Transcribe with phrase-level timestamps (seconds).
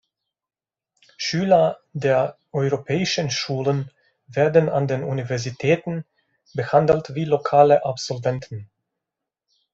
[1.15, 3.91] Schüler der Europäischen Schulen
[4.25, 6.05] werden an den Universitäten
[6.55, 8.71] behandelt wie lokale Absolventen.